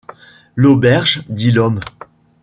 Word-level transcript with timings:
L’auberge? 0.55 1.21
dit 1.29 1.51
l’homme. 1.51 1.79